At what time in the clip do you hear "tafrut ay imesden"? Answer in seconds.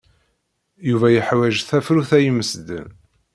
1.67-2.87